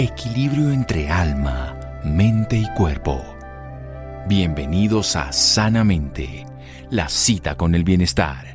[0.00, 3.20] equilibrio entre alma, mente y cuerpo.
[4.28, 6.46] Bienvenidos a Sanamente,
[6.88, 8.54] la cita con el bienestar.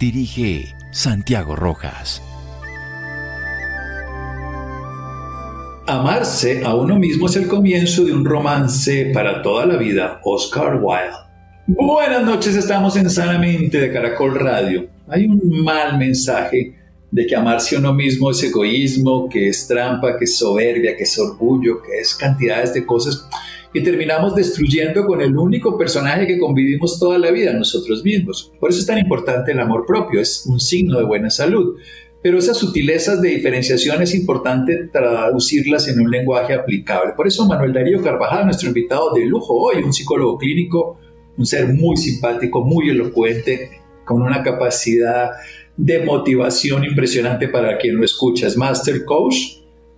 [0.00, 2.22] Dirige Santiago Rojas.
[5.86, 10.20] Amarse a uno mismo es el comienzo de un romance para toda la vida.
[10.24, 11.12] Oscar Wilde.
[11.66, 14.88] Buenas noches, estamos en Sanamente de Caracol Radio.
[15.08, 16.81] Hay un mal mensaje
[17.12, 21.18] de que amarse uno mismo es egoísmo, que es trampa, que es soberbia, que es
[21.18, 23.28] orgullo, que es cantidades de cosas
[23.70, 28.50] que terminamos destruyendo con el único personaje que convivimos toda la vida, nosotros mismos.
[28.58, 31.76] Por eso es tan importante el amor propio, es un signo de buena salud.
[32.22, 37.12] Pero esas sutilezas de diferenciación es importante traducirlas en un lenguaje aplicable.
[37.14, 40.98] Por eso Manuel Darío Carvajal, nuestro invitado de lujo hoy, un psicólogo clínico,
[41.36, 45.30] un ser muy simpático, muy elocuente, con una capacidad
[45.76, 48.46] de motivación impresionante para quien lo escucha.
[48.46, 49.36] Es Master Coach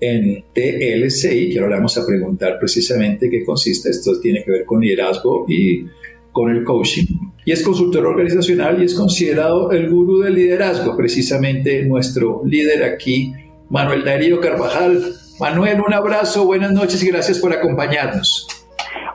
[0.01, 3.91] en TLCI, que ahora vamos a preguntar precisamente qué consiste.
[3.91, 5.85] Esto tiene que ver con liderazgo y
[6.33, 7.07] con el coaching.
[7.45, 13.33] Y es consultor organizacional y es considerado el gurú del liderazgo, precisamente nuestro líder aquí,
[13.71, 15.15] Manuel Darío Carvajal.
[15.39, 18.64] Manuel, un abrazo, buenas noches y gracias por acompañarnos.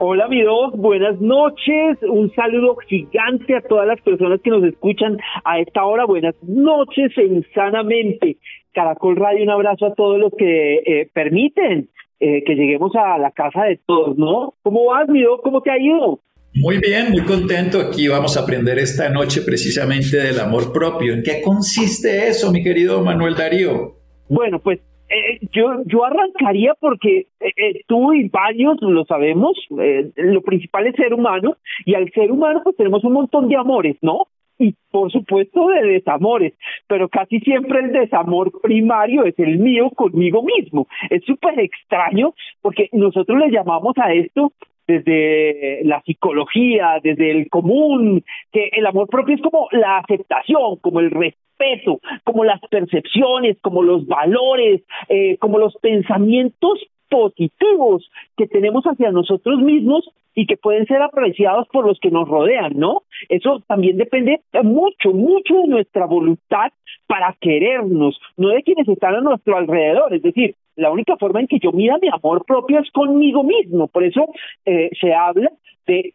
[0.02, 1.98] Hola amigos, buenas noches.
[2.04, 6.06] Un saludo gigante a todas las personas que nos escuchan a esta hora.
[6.06, 8.38] Buenas noches en Sanamente.
[8.72, 11.90] Caracol Radio, un abrazo a todos los que eh, permiten
[12.22, 14.54] eh, que lleguemos a la casa de todos, ¿no?
[14.62, 15.42] ¿Cómo vas, Mido?
[15.42, 16.22] ¿Cómo te ha ido?
[16.54, 17.82] Muy bien, muy contento.
[17.82, 21.14] Aquí vamos a aprender esta noche precisamente del amor propio.
[21.14, 23.98] ¿En qué consiste eso, mi querido Manuel Darío?
[24.30, 24.80] Bueno, pues
[25.10, 30.96] eh, yo, yo arrancaría porque eh, eh, tú y varios lo sabemos, lo principal es
[30.96, 34.28] ser humano, y al ser humano pues tenemos un montón de amores, ¿no?
[34.60, 36.54] Y por supuesto de desamores,
[36.88, 40.88] pero casi siempre el desamor primario es el mío conmigo mismo.
[41.10, 44.52] Es súper extraño porque nosotros le llamamos a esto
[44.90, 51.00] desde la psicología, desde el común, que el amor propio es como la aceptación, como
[51.00, 58.84] el respeto, como las percepciones, como los valores, eh, como los pensamientos positivos que tenemos
[58.86, 63.04] hacia nosotros mismos y que pueden ser apreciados por los que nos rodean, ¿no?
[63.28, 66.72] Eso también depende mucho, mucho de nuestra voluntad
[67.10, 70.14] para querernos, no de quienes están a nuestro alrededor.
[70.14, 73.88] Es decir, la única forma en que yo mida mi amor propio es conmigo mismo.
[73.88, 74.28] Por eso
[74.64, 75.50] eh, se habla
[75.90, 76.14] de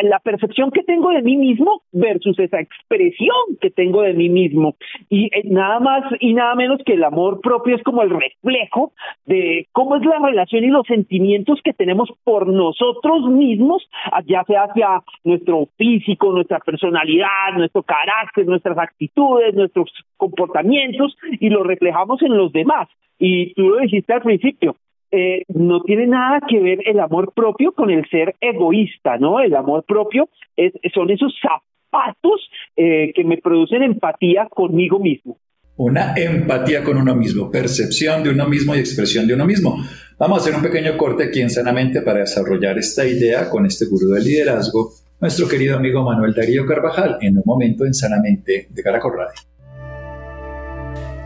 [0.00, 4.74] la percepción que tengo de mí mismo versus esa expresión que tengo de mí mismo.
[5.08, 8.92] Y eh, nada más y nada menos que el amor propio es como el reflejo
[9.26, 13.88] de cómo es la relación y los sentimientos que tenemos por nosotros mismos,
[14.26, 21.62] ya sea hacia nuestro físico, nuestra personalidad, nuestro carácter, nuestras actitudes, nuestros comportamientos, y lo
[21.62, 22.88] reflejamos en los demás.
[23.18, 24.76] Y tú lo dijiste al principio,
[25.16, 29.38] eh, no tiene nada que ver el amor propio con el ser egoísta, ¿no?
[29.38, 35.38] El amor propio es, son esos zapatos eh, que me producen empatía conmigo mismo.
[35.76, 39.76] Una empatía con uno mismo, percepción de uno mismo y expresión de uno mismo.
[40.18, 43.86] Vamos a hacer un pequeño corte aquí en Sanamente para desarrollar esta idea con este
[43.86, 48.82] gurú del liderazgo, nuestro querido amigo Manuel Darío Carvajal, en un momento en Sanamente de
[48.82, 49.40] Caracol Radio.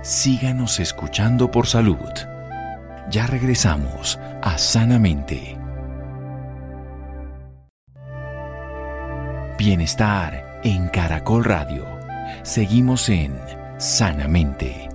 [0.02, 2.37] Síganos escuchando por salud.
[3.10, 5.56] Ya regresamos a Sanamente.
[9.58, 11.86] Bienestar en Caracol Radio.
[12.42, 13.32] Seguimos en
[13.78, 14.90] Sanamente.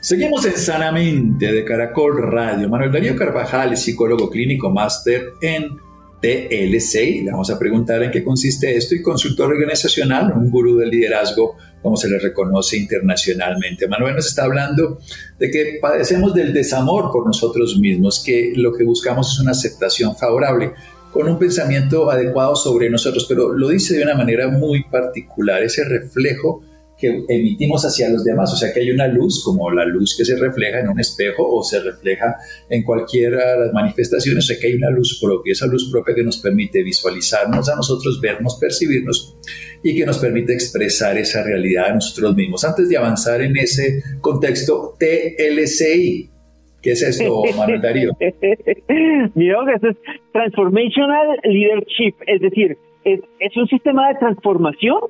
[0.00, 2.68] Seguimos en Sanamente de Caracol Radio.
[2.68, 5.80] Manuel Darío Carvajal psicólogo clínico máster en
[6.22, 7.24] TLC.
[7.24, 11.56] Le vamos a preguntar en qué consiste esto y consultor organizacional, un gurú del liderazgo
[11.82, 13.88] como se le reconoce internacionalmente.
[13.88, 15.00] Manuel nos está hablando
[15.38, 20.16] de que padecemos del desamor por nosotros mismos, que lo que buscamos es una aceptación
[20.16, 20.72] favorable
[21.12, 25.84] con un pensamiento adecuado sobre nosotros, pero lo dice de una manera muy particular, ese
[25.84, 26.62] reflejo
[27.02, 30.24] que emitimos hacia los demás, o sea que hay una luz como la luz que
[30.24, 32.36] se refleja en un espejo o se refleja
[32.70, 36.14] en cualquiera de las manifestaciones, o sea que hay una luz propia, esa luz propia
[36.14, 39.36] que nos permite visualizarnos a nosotros, vernos, percibirnos
[39.82, 42.64] y que nos permite expresar esa realidad a nosotros mismos.
[42.64, 46.30] Antes de avanzar en ese contexto, TLCI,
[46.82, 48.10] ¿Qué es esto, Manuel Darío?
[49.34, 49.96] Mira, eso es
[50.32, 55.00] Transformational Leadership, es decir, es, es un sistema de transformación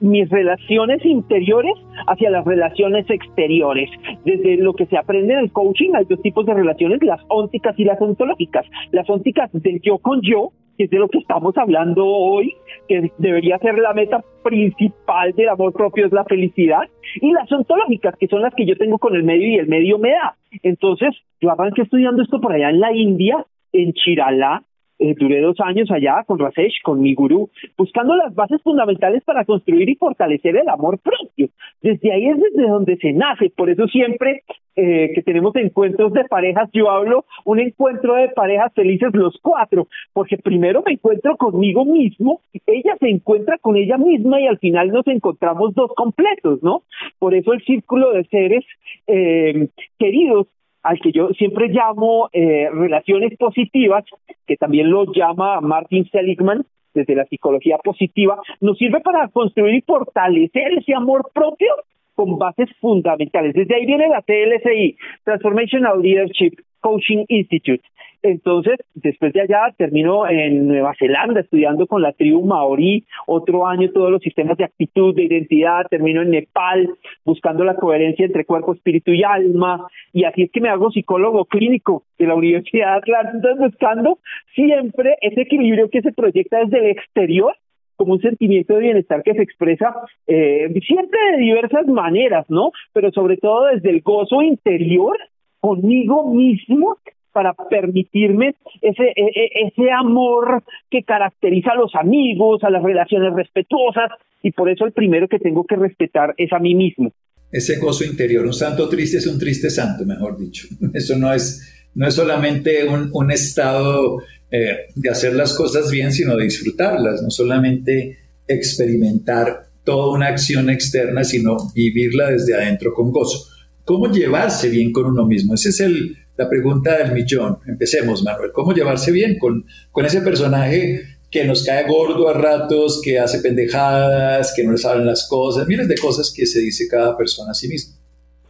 [0.00, 1.74] mis relaciones interiores
[2.06, 3.90] hacia las relaciones exteriores.
[4.24, 7.78] Desde lo que se aprende en el coaching hay dos tipos de relaciones, las ónticas
[7.78, 8.66] y las ontológicas.
[8.92, 12.54] Las ónticas del yo con yo, que es de lo que estamos hablando hoy,
[12.88, 16.82] que debería ser la meta principal del amor propio, es la felicidad,
[17.20, 19.98] y las ontológicas, que son las que yo tengo con el medio y el medio
[19.98, 20.36] me da.
[20.62, 24.62] Entonces, yo arranqué estudiando esto por allá en la India, en Chirala,
[24.98, 29.44] eh, duré dos años allá con Rasesh, con mi gurú, buscando las bases fundamentales para
[29.44, 31.48] construir y fortalecer el amor propio.
[31.82, 33.50] Desde ahí es desde donde se nace.
[33.50, 34.42] Por eso siempre
[34.80, 39.88] eh, que tenemos encuentros de parejas, yo hablo un encuentro de parejas felices los cuatro,
[40.12, 44.88] porque primero me encuentro conmigo mismo, ella se encuentra con ella misma y al final
[44.90, 46.82] nos encontramos dos completos, ¿no?
[47.18, 48.64] Por eso el círculo de seres
[49.08, 49.68] eh,
[49.98, 50.46] queridos
[50.82, 54.04] al que yo siempre llamo eh, relaciones positivas,
[54.46, 56.64] que también lo llama Martin Seligman
[56.94, 61.68] desde la psicología positiva, nos sirve para construir y fortalecer ese amor propio
[62.14, 63.54] con bases fundamentales.
[63.54, 67.82] Desde ahí viene la TLCI, Transformational Leadership Coaching Institute.
[68.22, 73.90] Entonces, después de allá, terminó en Nueva Zelanda estudiando con la tribu maorí, otro año
[73.92, 76.88] todos los sistemas de actitud, de identidad, terminó en Nepal
[77.24, 81.44] buscando la coherencia entre cuerpo, espíritu y alma, y así es que me hago psicólogo
[81.44, 84.18] clínico de la Universidad de Atlanta, buscando
[84.54, 87.54] siempre ese equilibrio que se proyecta desde el exterior
[87.94, 89.92] como un sentimiento de bienestar que se expresa
[90.28, 92.70] eh, siempre de diversas maneras, ¿no?
[92.92, 95.18] Pero sobre todo desde el gozo interior
[95.60, 96.98] conmigo mismo
[97.32, 103.32] para permitirme ese, e, e, ese amor que caracteriza a los amigos, a las relaciones
[103.34, 104.10] respetuosas,
[104.42, 107.12] y por eso el primero que tengo que respetar es a mí mismo.
[107.50, 110.66] Ese gozo interior, un santo triste es un triste santo, mejor dicho.
[110.92, 114.18] Eso no es, no es solamente un, un estado
[114.50, 120.70] eh, de hacer las cosas bien, sino de disfrutarlas, no solamente experimentar toda una acción
[120.70, 123.46] externa, sino vivirla desde adentro con gozo.
[123.88, 125.54] ¿Cómo llevarse bien con uno mismo?
[125.54, 127.56] Esa es el, la pregunta del millón.
[127.66, 128.50] Empecemos, Manuel.
[128.52, 131.00] ¿Cómo llevarse bien con, con ese personaje
[131.30, 135.66] que nos cae gordo a ratos, que hace pendejadas, que no le saben las cosas,
[135.66, 137.96] miles de cosas que se dice cada persona a sí mismo.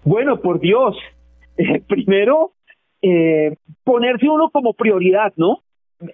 [0.03, 0.97] Bueno, por Dios,
[1.57, 2.55] eh, primero
[3.01, 5.63] eh, ponerse uno como prioridad, ¿no?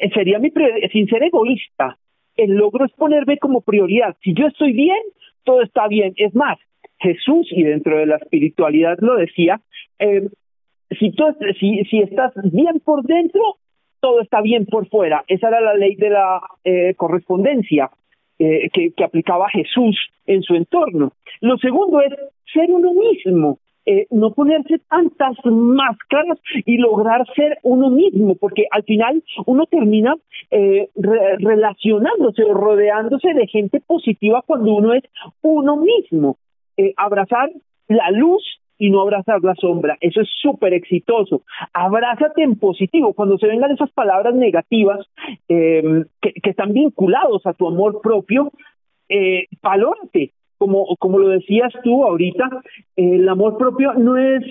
[0.01, 1.99] Eh, sería mi prioridad, sin ser egoísta.
[2.37, 4.19] El logro es ponerme como prioridad.
[4.23, 5.01] Si yo estoy bien,
[5.45, 6.13] todo está bien.
[6.17, 6.59] Es más,
[7.05, 9.61] Jesús, y dentro de la espiritualidad lo decía,
[9.99, 10.27] eh,
[10.99, 11.25] si, tú,
[11.61, 13.43] si, estás bien por dentro,
[14.01, 15.23] todo está bien por fuera.
[15.29, 17.91] Esa era la ley de la eh, correspondencia
[18.39, 19.97] eh, que, aplicaba Jesús
[20.27, 21.13] en su entorno.
[21.43, 22.13] Lo segundo es
[22.53, 23.59] ser uno mismo.
[24.11, 30.17] No ponerse tantas máscaras y lograr ser uno mismo, porque al final uno termina
[30.51, 35.05] eh, relacionándose o rodeándose de gente positiva cuando uno es
[35.43, 36.39] uno mismo.
[36.77, 37.51] Eh, abrazar
[37.89, 38.43] la luz
[38.79, 39.97] y no abrazar la sombra.
[40.01, 41.43] Eso es súper exitoso.
[41.73, 43.13] Abrázate en positivo.
[43.13, 45.07] Cuando se vengan esas palabras negativas
[45.49, 48.51] em, que, están vinculados a tu amor propio,
[49.09, 50.33] eh, valórate.
[50.59, 52.49] Como, como lo decías tú ahorita,
[52.97, 54.43] el amor propio no es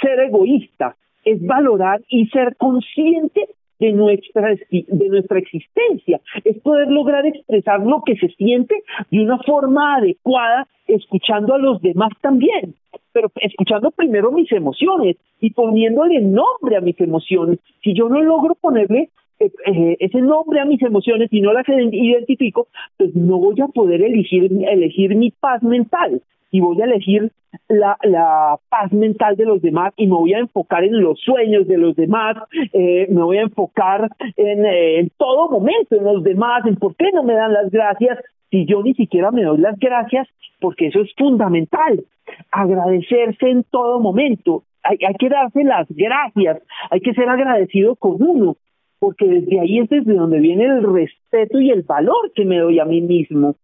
[0.00, 7.26] ser egoísta, es valorar y ser consciente de nuestra, de nuestra existencia, es poder lograr
[7.26, 8.74] expresar lo que se siente
[9.10, 12.74] de una forma adecuada, escuchando a los demás también,
[13.12, 17.58] pero escuchando primero mis emociones y poniéndole nombre a mis emociones.
[17.82, 21.68] Si yo no logro ponerle eh, eh, ese nombre a mis emociones y no las
[21.68, 26.22] identifico, pues no voy a poder elegir, elegir mi paz mental
[26.56, 27.30] y voy a elegir
[27.68, 31.76] la, paz mental de los demás y me voy a enfocar en los sueños de
[31.76, 32.34] los demás,
[32.72, 36.96] eh, me voy a enfocar en, eh, en todo momento en los demás, en por
[36.96, 38.18] qué no me dan las gracias.
[38.50, 40.28] Si yo ni siquiera me doy las gracias,
[40.60, 42.02] porque eso es fundamental,
[42.50, 48.22] agradecerse en todo momento, hay, hay que darse las gracias, hay que ser agradecido con
[48.22, 48.56] uno,
[48.98, 52.78] porque desde ahí es desde donde viene el respeto y el valor que me doy
[52.78, 53.56] a mí mismo.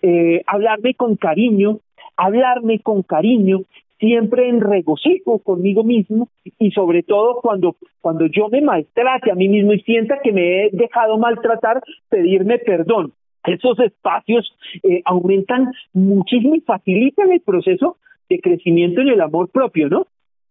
[0.00, 1.80] Eh, hablarme con cariño,
[2.18, 3.62] hablarme con cariño,
[3.98, 9.48] siempre en regocijo conmigo mismo y sobre todo cuando, cuando yo me maltrate a mí
[9.48, 13.14] mismo y sienta que me he dejado maltratar, pedirme perdón.
[13.46, 17.96] Esos espacios eh, aumentan muchísimo y facilitan el proceso
[18.28, 20.06] de crecimiento en el amor propio, ¿no?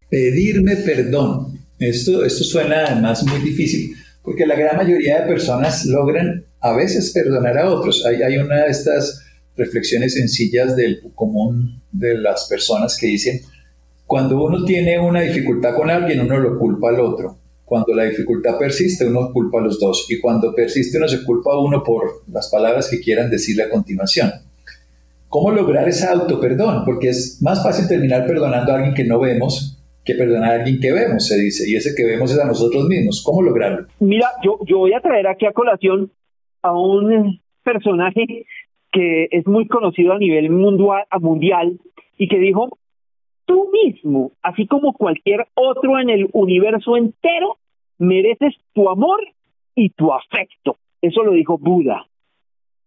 [0.10, 1.48] Pedirme perdón.
[1.80, 7.14] Esto, esto suena además muy difícil porque la gran mayoría de personas logran a veces
[7.14, 8.06] perdonar a otros.
[8.06, 9.27] Hay, hay una de estas
[9.58, 13.42] reflexiones sencillas del común de las personas que dicen,
[14.06, 17.38] cuando uno tiene una dificultad con alguien, uno lo culpa al otro.
[17.66, 20.08] Cuando la dificultad persiste, uno culpa a los dos.
[20.10, 23.70] Y cuando persiste, uno se culpa a uno por las palabras que quieran decirle a
[23.70, 24.32] continuación.
[25.28, 26.86] ¿Cómo lograr ese autoperdón?
[26.86, 30.80] Porque es más fácil terminar perdonando a alguien que no vemos que perdonar a alguien
[30.80, 33.22] que vemos, se dice, y ese que vemos es a nosotros mismos.
[33.24, 33.88] ¿Cómo lograrlo?
[34.00, 36.10] Mira, yo, yo voy a traer aquí a colación
[36.62, 38.46] a un personaje
[38.98, 41.80] que es muy conocido a nivel mundial,
[42.18, 42.80] y que dijo,
[43.46, 47.58] tú mismo, así como cualquier otro en el universo entero,
[48.00, 49.20] mereces tu amor
[49.76, 50.78] y tu afecto.
[51.00, 52.08] Eso lo dijo Buda.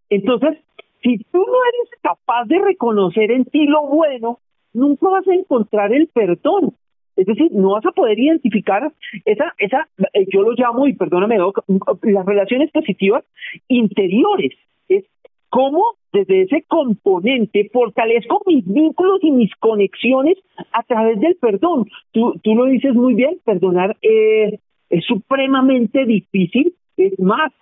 [0.09, 0.59] Entonces,
[1.01, 4.41] si tú no eres capaz de reconocer en ti lo bueno,
[4.73, 6.75] nunca vas a encontrar el perdón.
[7.15, 8.93] Es decir, no vas a poder identificar
[9.25, 13.25] esa, esa, eh, yo lo llamo, y perdóname, las relaciones positivas
[13.69, 14.55] interiores.
[14.89, 15.05] Es
[15.51, 20.39] cómo desde ese componente fortalezco mis vínculos y mis conexiones
[20.73, 21.87] a través del perdón.
[22.13, 26.75] Tú, lo dices muy bien, perdonar eh, es supremamente difícil.
[26.97, 27.53] Es más,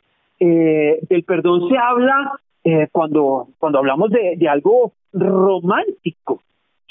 [0.41, 6.43] eh, del perdón se habla eh, cuando, cuando hablamos de, de algo romántico,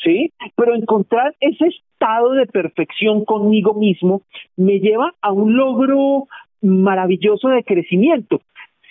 [0.03, 0.31] ¿sí?
[0.55, 4.21] Pero encontrar ese estado de perfección conmigo mismo
[4.55, 6.27] me lleva a un logro
[6.61, 8.41] maravilloso de crecimiento.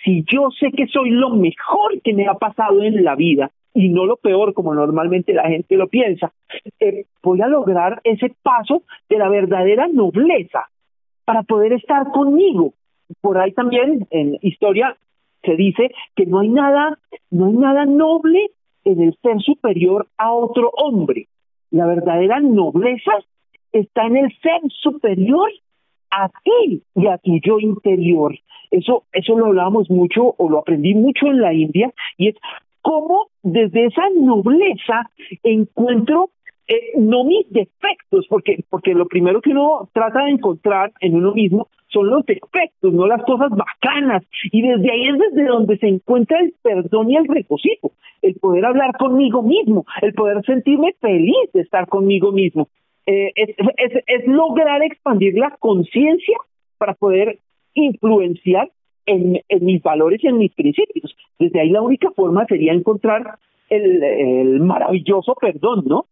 [0.03, 3.89] Si yo sé que soy lo mejor que me ha pasado en la vida y
[3.89, 6.31] no lo peor como normalmente la gente lo piensa,
[6.79, 10.67] eh, voy a lograr ese paso de la verdadera nobleza
[11.25, 12.73] para poder estar conmigo.
[13.21, 14.95] Por ahí también en historia
[15.43, 16.97] se dice que no hay nada,
[17.29, 18.51] no hay nada noble
[18.83, 21.27] en el ser superior a otro hombre.
[21.71, 23.11] La verdadera nobleza
[23.71, 25.49] está en el ser superior
[26.11, 28.35] a ti y a tu yo interior.
[28.71, 32.35] Eso, eso lo hablábamos mucho o lo aprendí mucho en la India y es
[32.81, 35.09] cómo desde esa nobleza
[35.43, 36.29] encuentro
[36.67, 41.33] eh, no mis defectos, porque, porque lo primero que uno trata de encontrar en uno
[41.33, 44.23] mismo son los defectos, no las cosas bacanas.
[44.51, 48.65] Y desde ahí es desde donde se encuentra el perdón y el regocijo, el poder
[48.65, 52.67] hablar conmigo mismo, el poder sentirme feliz de estar conmigo mismo.
[53.07, 56.37] Eh, es, es, es lograr expandir la conciencia
[56.77, 57.39] para poder
[57.73, 58.69] influenciar
[59.05, 61.15] en, en, mis valores y en mis principios.
[61.39, 66.05] Desde ahí la única forma sería encontrar el, el maravilloso perdón, ¿no?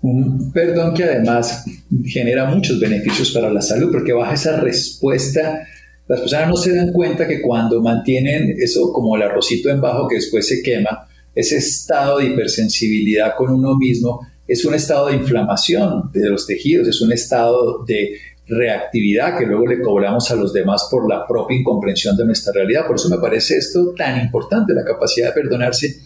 [0.00, 1.66] Un perdón que además
[2.06, 5.66] genera muchos beneficios para la salud porque baja esa respuesta.
[6.06, 10.08] Las personas no se dan cuenta que cuando mantienen eso como el arrocito en bajo
[10.08, 15.16] que después se quema, ese estado de hipersensibilidad con uno mismo es un estado de
[15.16, 20.54] inflamación de los tejidos, es un estado de reactividad que luego le cobramos a los
[20.54, 22.86] demás por la propia incomprensión de nuestra realidad.
[22.86, 26.00] Por eso me parece esto tan importante, la capacidad de perdonarse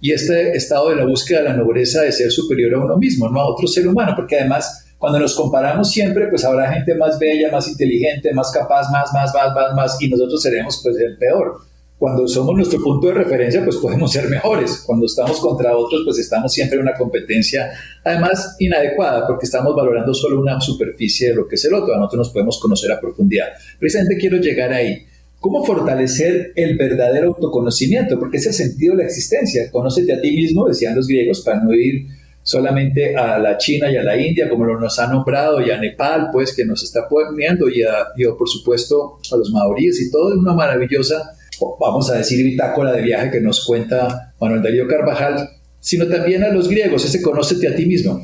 [0.00, 3.28] y este estado de la búsqueda de la nobleza de ser superior a uno mismo,
[3.28, 7.18] no a otro ser humano, porque además cuando nos comparamos siempre, pues habrá gente más
[7.18, 11.16] bella, más inteligente, más capaz, más, más, más, más, más, y nosotros seremos pues el
[11.18, 11.60] peor.
[11.98, 14.84] Cuando somos nuestro punto de referencia, pues podemos ser mejores.
[14.86, 17.72] Cuando estamos contra otros, pues estamos siempre en una competencia,
[18.04, 21.94] además inadecuada, porque estamos valorando solo una superficie de lo que es el otro.
[21.94, 23.48] A nosotros nos podemos conocer a profundidad.
[23.80, 25.06] Precisamente quiero llegar ahí.
[25.40, 28.18] ¿Cómo fortalecer el verdadero autoconocimiento?
[28.18, 29.70] Porque es el sentido de la existencia.
[29.70, 32.06] Conócete a ti mismo, decían los griegos, para no ir
[32.42, 36.30] solamente a la China y a la India, como nos ha nombrado, y a Nepal,
[36.32, 40.54] pues, que nos está poniendo, y, a, por supuesto a los maoríes, y todo una
[40.54, 41.36] maravillosa,
[41.80, 45.36] vamos a decir, bitácora de viaje que nos cuenta Manuel Darío Carvajal,
[45.80, 48.18] sino también a los griegos, ese conócete a ti mismo.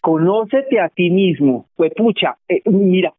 [0.00, 1.66] Conócete a ti mismo.
[1.76, 3.12] Pues pucha, eh, mira,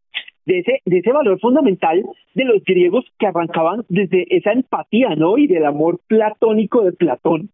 [0.45, 2.03] de ese, de ese valor fundamental
[2.33, 5.37] de los griegos que arrancaban desde esa empatía, ¿no?
[5.37, 7.49] Y del amor platónico de Platón.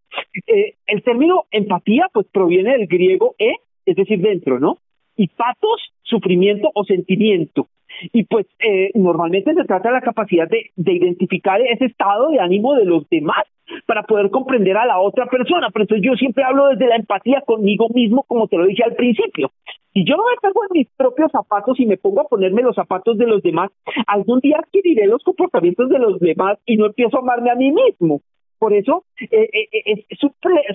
[0.48, 3.54] Eh, el término empatía, pues proviene del griego e,
[3.86, 4.78] es decir, dentro, ¿no?
[5.16, 7.68] Y patos, sufrimiento o sentimiento.
[8.14, 12.40] Y pues eh, normalmente se trata de la capacidad de, de identificar ese estado de
[12.40, 13.46] ánimo de los demás
[13.86, 15.70] para poder comprender a la otra persona.
[15.72, 18.96] Pero entonces yo siempre hablo desde la empatía conmigo mismo, como te lo dije al
[18.96, 19.52] principio.
[19.94, 22.76] Si yo no me pongo en mis propios zapatos y me pongo a ponerme los
[22.76, 23.72] zapatos de los demás,
[24.08, 27.72] algún día adquiriré los comportamientos de los demás y no empiezo a amarme a mí
[27.72, 28.22] mismo.
[28.60, 30.20] Por eso eh, eh, eh es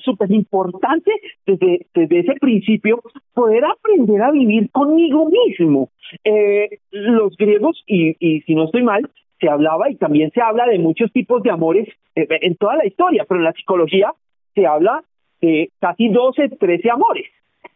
[0.03, 1.13] súper importante
[1.47, 3.03] desde, desde ese principio
[3.35, 5.91] poder aprender a vivir conmigo mismo.
[6.25, 9.11] Eh, los griegos, y, y si no estoy mal,
[9.41, 12.87] se hablaba y también se habla de muchos tipos de amores eh, en toda la
[12.87, 14.13] historia, pero en la psicología
[14.55, 15.03] se habla
[15.41, 17.27] de casi 12, 13 amores.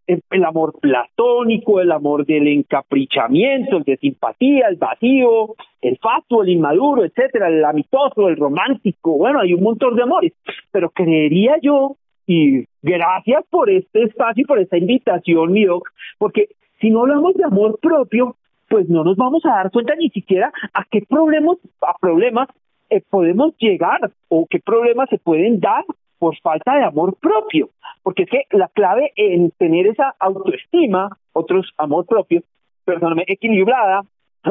[0.08, 6.48] El, amor platónico, el amor del encaprichamiento, el de simpatía, el vacío, el fatuo, el
[6.48, 10.32] inmaduro, etcétera, el amistoso, el romántico, bueno, hay un montón de amores,
[10.72, 11.96] pero creería yo,
[12.26, 15.88] y gracias por este espacio y por esta invitación, mi doc,
[16.18, 16.48] porque
[16.80, 18.36] si no hablamos de amor propio,
[18.68, 22.48] pues no nos vamos a dar cuenta ni siquiera a qué problemas, a problemas
[22.90, 25.84] eh, podemos llegar o qué problemas se pueden dar
[26.18, 27.70] por falta de amor propio.
[28.02, 32.42] Porque es que la clave en tener esa autoestima, otros amor propio,
[32.84, 34.02] perdóname, equilibrada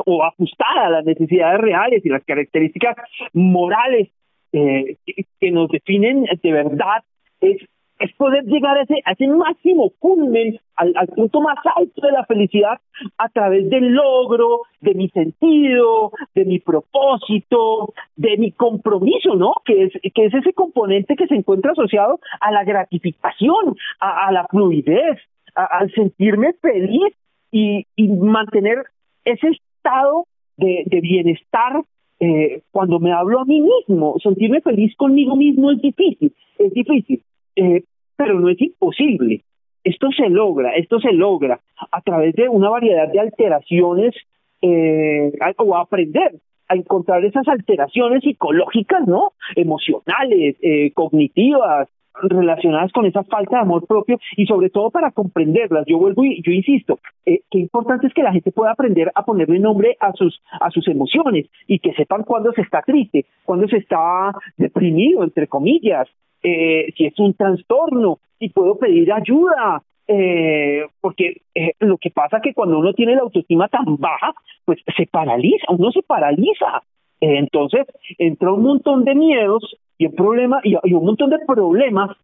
[0.06, 2.96] o ajustada a las necesidades reales y las características
[3.34, 4.10] morales
[4.54, 4.98] eh,
[5.40, 7.04] que nos definen de verdad
[7.42, 7.58] es
[8.00, 12.26] es poder llegar a ese, a ese máximo culmen, al, punto más alto de la
[12.26, 12.80] felicidad
[13.18, 19.54] a través del logro, de mi sentido, de mi propósito, de mi compromiso, ¿no?
[19.66, 24.46] Que es, que es ese componente que se encuentra asociado a la gratificación, a, la
[24.48, 25.18] fluidez,
[25.56, 27.14] al sentirme feliz
[27.52, 28.84] y, y mantener
[29.26, 30.26] ese estado
[30.58, 31.82] de, de bienestar
[32.20, 37.22] eh, cuando me hablo a mí mismo, sentirme feliz conmigo mismo es difícil, es difícil,
[37.58, 37.84] eh,
[38.16, 39.44] pero no es imposible.
[39.84, 41.60] Esto se logra, esto se logra
[41.92, 44.16] a través de una variedad de alteraciones
[44.62, 46.36] eh, o aprender
[46.68, 49.32] a encontrar esas alteraciones psicológicas, ¿no?
[49.56, 51.88] Emocionales, eh, cognitivas,
[52.22, 55.86] relacionadas con esa falta de amor propio y sobre todo para comprenderlas.
[55.86, 59.24] Yo vuelvo y yo insisto, eh, qué importante es que la gente pueda aprender a
[59.24, 63.68] ponerle nombre a sus a sus emociones y que sepan cuándo se está triste, cuándo
[63.68, 66.08] se está deprimido, entre comillas,
[66.44, 72.40] eh, si es un trastorno, si puedo pedir ayuda, eh, porque eh, lo que pasa
[72.40, 76.82] que cuando uno tiene la autoestima tan baja, pues se paraliza, uno se paraliza.
[77.20, 77.86] Eh, entonces
[78.18, 82.16] entra un montón de miedos y un problema y, y un montón de problemas,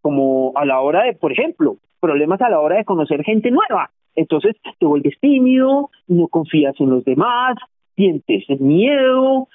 [0.00, 3.90] como a la hora de, por ejemplo, problemas a la hora de conocer gente nueva.
[4.16, 7.54] Entonces te vuelves tímido, no confías en los demás,
[7.94, 9.46] sientes miedo,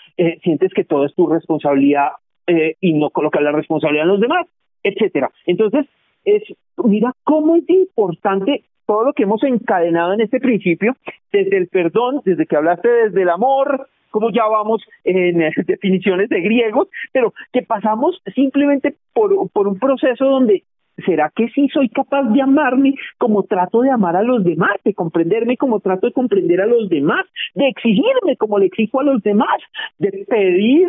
[0.44, 2.12] sientes que todo es tu responsabilidad
[2.48, 4.48] eh, y no colocar la responsabilidad en los demás,
[4.84, 5.32] etcétera.
[5.46, 5.86] Entonces,
[6.24, 6.44] es
[6.78, 10.96] mira cómo es importante todo lo que hemos encadenado en este principio,
[11.32, 16.42] desde el perdón, desde que hablaste desde el amor, como ya vamos en definiciones de
[16.42, 20.64] griegos, pero que pasamos simplemente por, por un proceso donde
[21.06, 24.94] ¿será que sí soy capaz de amarme como trato de amar a los demás, de
[24.94, 29.22] comprenderme como trato de comprender a los demás, de exigirme como le exijo a los
[29.22, 29.58] demás,
[30.00, 30.88] de pedir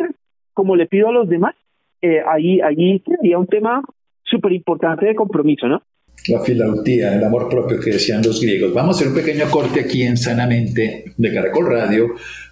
[0.53, 1.55] como le pido a los demás?
[2.01, 3.83] Eh, ahí, ahí sería un tema
[4.23, 5.81] súper importante de compromiso, ¿no?
[6.27, 8.73] La filautía, el amor propio que decían los griegos.
[8.73, 12.07] Vamos a hacer un pequeño corte aquí en Sanamente de Caracol Radio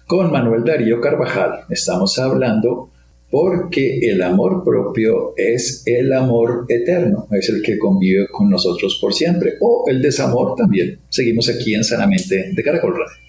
[0.06, 1.60] con Manuel Darío Carvajal.
[1.68, 2.90] Estamos hablando
[3.30, 9.12] porque el amor propio es el amor eterno, es el que convive con nosotros por
[9.12, 11.00] siempre, o el desamor también.
[11.10, 13.28] Seguimos aquí en Sanamente de Caracol Radio.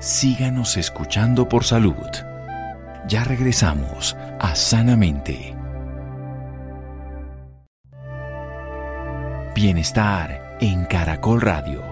[0.00, 2.33] Síganos escuchando por salud.
[3.06, 5.54] Ya regresamos a Sanamente.
[9.54, 11.82] Bienestar en Caracol Radio.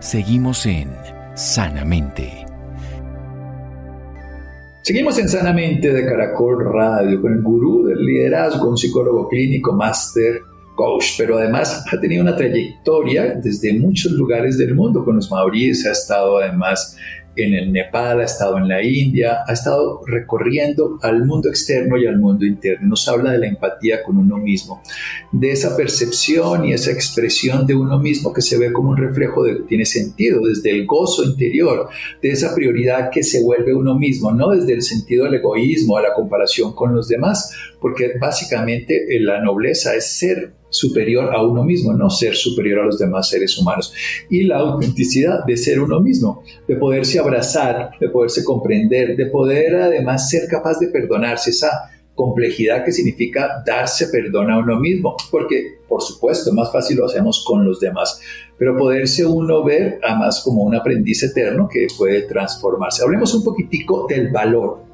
[0.00, 0.88] Seguimos en
[1.34, 2.46] Sanamente.
[4.84, 10.40] Seguimos en Sanamente de Caracol Radio con el gurú del liderazgo, un psicólogo clínico, máster,
[10.74, 15.04] coach, pero además ha tenido una trayectoria desde muchos lugares del mundo.
[15.04, 16.96] Con los maoríes ha estado además
[17.36, 22.06] en el Nepal, ha estado en la India, ha estado recorriendo al mundo externo y
[22.06, 22.88] al mundo interno.
[22.88, 24.82] Nos habla de la empatía con uno mismo,
[25.32, 29.44] de esa percepción y esa expresión de uno mismo que se ve como un reflejo
[29.44, 31.88] de que tiene sentido, desde el gozo interior,
[32.22, 36.02] de esa prioridad que se vuelve uno mismo, no desde el sentido del egoísmo, a
[36.02, 41.92] la comparación con los demás, porque básicamente la nobleza es ser superior a uno mismo,
[41.92, 43.92] no ser superior a los demás seres humanos.
[44.28, 49.76] Y la autenticidad de ser uno mismo, de poderse abrazar, de poderse comprender, de poder
[49.76, 55.78] además ser capaz de perdonarse, esa complejidad que significa darse perdón a uno mismo, porque
[55.88, 58.20] por supuesto más fácil lo hacemos con los demás,
[58.58, 63.02] pero poderse uno ver además como un aprendiz eterno que puede transformarse.
[63.02, 64.84] Hablemos un poquitico del valor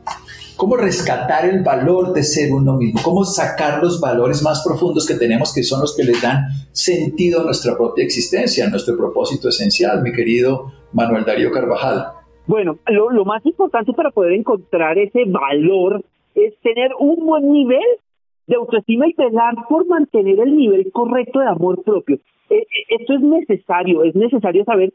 [0.61, 5.15] cómo rescatar el valor de ser uno mismo, cómo sacar los valores más profundos que
[5.15, 9.49] tenemos, que son los que le dan sentido a nuestra propia existencia, a nuestro propósito
[9.49, 12.09] esencial, mi querido Manuel Darío Carvajal.
[12.47, 17.89] Bueno, lo, más importante para poder encontrar ese valor es tener un buen nivel
[18.47, 22.19] de autoestima y velar por mantener el nivel correcto de amor propio.
[22.51, 24.93] E, e, esto es necesario, es necesario saber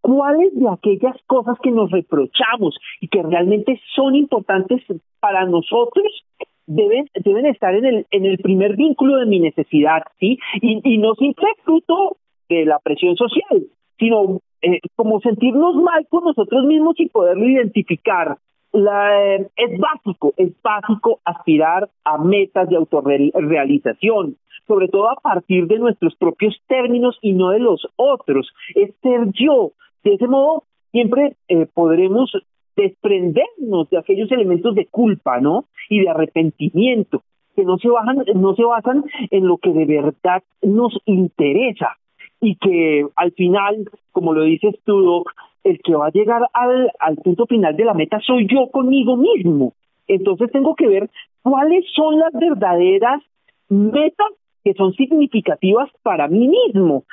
[0.00, 4.82] cuáles de aquellas cosas que nos reprochamos y que realmente son importantes
[5.20, 6.24] para nosotros
[6.66, 10.98] deben deben estar en el en el primer vínculo de mi necesidad sí y, y
[10.98, 12.16] no simple fruto
[12.48, 13.66] de la presión social
[13.98, 18.36] sino eh, como sentirnos mal con nosotros mismos y poderlo identificar
[18.72, 24.36] la, eh, es básico, es básico aspirar a metas de autorrealización,
[24.66, 28.50] sobre todo a partir de nuestros propios términos y no de los otros.
[28.74, 29.72] Es ser yo,
[30.04, 32.32] de ese modo, siempre eh, podremos
[32.76, 35.64] desprendernos de aquellos elementos de culpa, ¿no?
[35.88, 37.22] Y de arrepentimiento,
[37.54, 41.96] que no se basan, no se basan en lo que de verdad nos interesa
[42.40, 45.24] y que al final, como lo dices tú,
[45.62, 49.16] el que va a llegar al, al punto final de la meta soy yo conmigo
[49.16, 49.74] mismo.
[50.08, 51.10] Entonces tengo que ver
[51.42, 53.22] cuáles son las verdaderas
[53.68, 54.28] metas
[54.64, 57.04] que son significativas para mí mismo.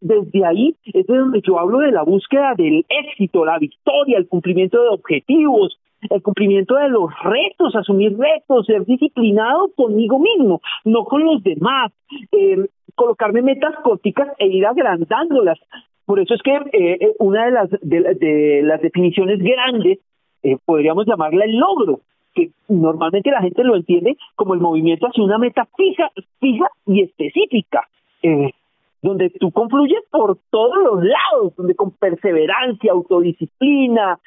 [0.00, 4.28] desde ahí es de donde yo hablo de la búsqueda del éxito, la victoria, el
[4.28, 5.78] cumplimiento de objetivos,
[6.10, 11.92] el cumplimiento de los retos, asumir retos, ser disciplinado conmigo mismo, no con los demás,
[12.32, 15.58] eh, colocarme metas corticas e ir agrandándolas.
[16.04, 19.98] Por eso es que eh, eh, una de las, de, las definiciones grandes
[20.64, 22.00] podríamos llamarla el logro
[22.34, 27.02] que normalmente la gente lo entiende como el movimiento hacia una meta fija, fija y
[27.02, 27.88] específica,
[28.22, 28.52] eh,
[29.02, 34.18] donde tú confluyes por todos los lados, donde con perseverancia, autodisciplina,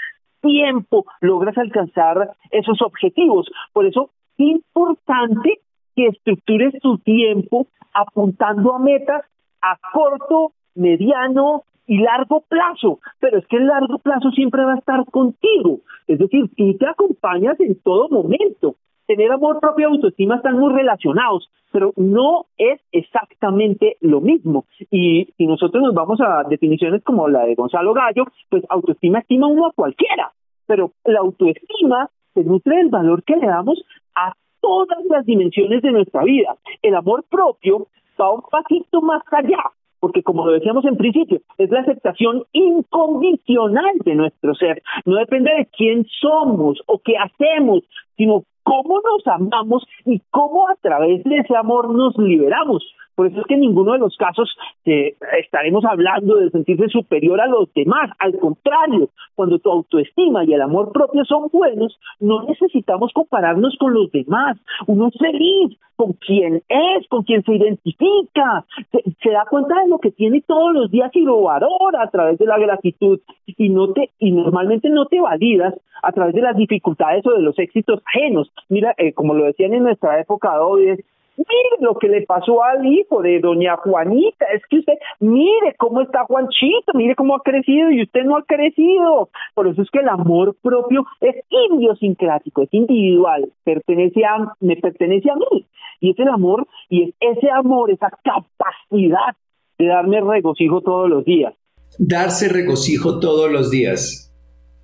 [0.41, 3.49] tiempo, logras alcanzar esos objetivos.
[3.73, 5.59] Por eso es importante
[5.95, 9.23] que estructures tu tiempo apuntando a metas
[9.61, 14.79] a corto, mediano y largo plazo, pero es que el largo plazo siempre va a
[14.79, 18.75] estar contigo, es decir, tú te acompañas en todo momento.
[19.07, 24.65] Tener amor propio y autoestima están muy relacionados, pero no es exactamente lo mismo.
[24.89, 29.47] Y si nosotros nos vamos a definiciones como la de Gonzalo Gallo, pues autoestima estima
[29.47, 30.31] uno a cualquiera,
[30.65, 33.83] pero la autoestima se nutre del valor que le damos
[34.15, 36.55] a todas las dimensiones de nuestra vida.
[36.81, 37.87] El amor propio
[38.19, 39.63] va un pasito más allá,
[40.05, 44.83] porque como lo decíamos en principio, es la aceptación incondicional de nuestro ser.
[45.03, 47.81] No depende de quién somos o qué hacemos,
[48.15, 52.85] sino cómo nos amamos y cómo a través de ese amor nos liberamos.
[53.15, 57.39] Por eso es que en ninguno de los casos eh, estaremos hablando de sentirse superior
[57.39, 58.11] a los demás.
[58.19, 63.93] Al contrario, cuando tu autoestima y el amor propio son buenos, no necesitamos compararnos con
[63.93, 64.57] los demás.
[64.87, 69.99] Uno es feliz con quien es, con quien se identifica, se, da cuenta de lo
[69.99, 73.93] que tiene todos los días y lo valora a través de la gratitud y no
[73.93, 75.73] te normalmente no te validas
[76.03, 78.51] a través de las dificultades o de los éxitos ajenos.
[78.69, 80.99] Mira, eh, como lo decían en nuestra época hoy,
[81.37, 86.01] Mire lo que le pasó al hijo de doña Juanita, es que usted, mire cómo
[86.01, 89.29] está Juanchito, mire cómo ha crecido y usted no ha crecido.
[89.53, 95.29] Por eso es que el amor propio es idiosincrático, es individual, pertenece a, me pertenece
[95.29, 95.65] a mí.
[95.99, 99.35] Y es el amor, y es ese amor, esa capacidad
[99.77, 101.53] de darme regocijo todos los días.
[101.99, 104.33] Darse regocijo todos los días.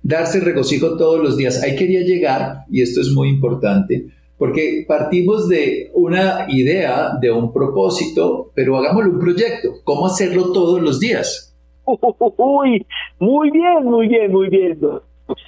[0.02, 1.62] Darse regocijo todos los días.
[1.62, 4.06] Ahí quería llegar, y esto es muy importante
[4.42, 9.68] porque partimos de una idea, de un propósito, pero hagámoslo un proyecto.
[9.84, 11.56] ¿Cómo hacerlo todos los días?
[11.86, 12.84] Uy,
[13.20, 14.80] muy bien, muy bien, muy bien.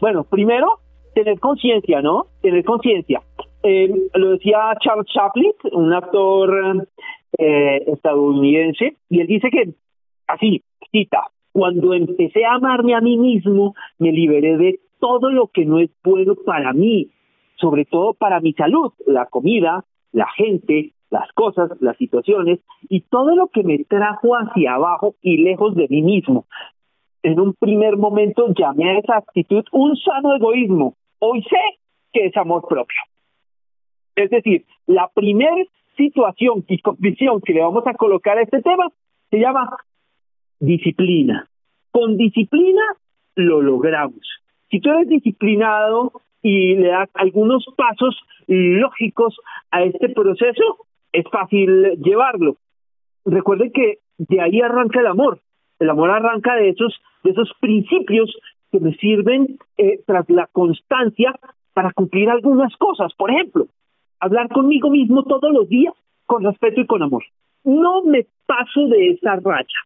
[0.01, 0.79] Bueno, primero,
[1.13, 2.27] tener conciencia, ¿no?
[2.41, 3.21] Tener conciencia.
[3.65, 6.87] Eh, lo decía Charles Chaplin, un actor
[7.37, 9.75] eh, estadounidense, y él dice que,
[10.29, 15.65] así, cita, cuando empecé a amarme a mí mismo, me liberé de todo lo que
[15.65, 17.11] no es bueno para mí
[17.65, 23.35] sobre todo para mi salud, la comida, la gente, las cosas, las situaciones y todo
[23.35, 26.45] lo que me trajo hacia abajo y lejos de mí mismo.
[27.23, 30.95] En un primer momento llamé a esa actitud un sano egoísmo.
[31.21, 31.81] Hoy sé
[32.13, 33.01] que es amor propio.
[34.15, 35.65] Es decir, la primera
[35.97, 38.93] situación y condición que le vamos a colocar a este tema
[39.31, 39.75] se llama
[40.61, 41.49] disciplina.
[41.93, 42.83] Con disciplina
[43.37, 44.21] lo logramos.
[44.71, 46.13] Si tú eres disciplinado,
[46.45, 48.15] y le da algunos pasos
[48.47, 49.35] lógicos
[49.71, 50.77] a este proceso,
[51.11, 52.59] es fácil llevarlo.
[53.25, 55.41] Recuerden que de ahí arranca el amor.
[55.79, 58.31] El amor arranca de esos, de esos principios
[58.71, 61.35] que me sirven eh, tras la constancia
[61.73, 63.15] para cumplir algunas cosas.
[63.15, 63.67] Por ejemplo,
[64.21, 65.95] hablar conmigo mismo todos los días
[66.27, 67.25] con respeto y con amor.
[67.65, 69.81] No me paso de esa raya.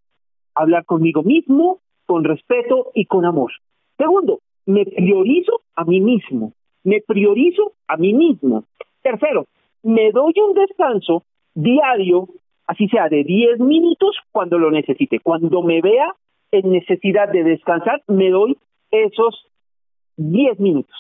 [0.57, 3.53] Hablar conmigo mismo con respeto y con amor.
[3.97, 6.53] Segundo, me priorizo a mí mismo,
[6.85, 8.65] me priorizo a mí mismo.
[9.03, 9.47] Tercero,
[9.83, 12.29] me doy un descanso diario,
[12.67, 15.21] así sea de 10 minutos cuando lo necesite.
[15.21, 16.13] Cuando me vea
[16.53, 18.59] en necesidad de descansar, me doy
[18.91, 19.47] esos
[20.19, 20.97] 10 minutos.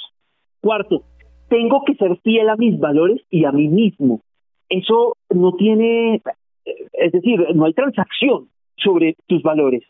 [0.63, 1.03] Cuarto,
[1.51, 4.23] tengo que ser fiel a mis valores y a mí mismo.
[4.71, 6.23] Eso no tiene,
[6.65, 9.83] es decir, no hay transacción sobre tus valores.